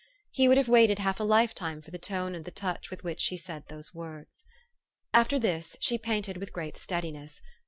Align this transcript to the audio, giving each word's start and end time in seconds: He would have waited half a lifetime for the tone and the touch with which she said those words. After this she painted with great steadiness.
He 0.31 0.47
would 0.47 0.57
have 0.57 0.67
waited 0.67 0.97
half 0.97 1.19
a 1.19 1.23
lifetime 1.23 1.79
for 1.79 1.91
the 1.91 1.99
tone 1.99 2.33
and 2.33 2.43
the 2.43 2.49
touch 2.49 2.89
with 2.89 3.03
which 3.03 3.21
she 3.21 3.37
said 3.37 3.67
those 3.67 3.93
words. 3.93 4.45
After 5.13 5.37
this 5.37 5.77
she 5.79 5.99
painted 5.99 6.37
with 6.37 6.51
great 6.53 6.75
steadiness. 6.75 7.39